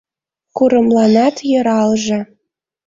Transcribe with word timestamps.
Курымланат 0.57 1.35
йӧралже. 1.49 2.19